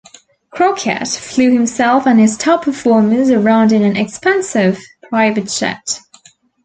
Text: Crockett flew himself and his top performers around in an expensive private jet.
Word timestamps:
Crockett 0.49 1.07
flew 1.09 1.53
himself 1.53 2.07
and 2.07 2.19
his 2.19 2.35
top 2.35 2.63
performers 2.63 3.29
around 3.29 3.71
in 3.71 3.83
an 3.83 3.95
expensive 3.95 4.79
private 5.11 5.47
jet. 5.47 5.99